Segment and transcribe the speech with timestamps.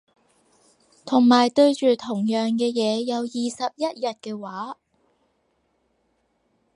[1.05, 4.79] 同埋對住同樣嘅嘢有二十一日嘅話